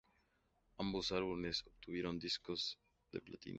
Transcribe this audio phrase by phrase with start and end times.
[0.79, 2.55] Ambos álbumes obtuvieron disco
[3.11, 3.49] de platino.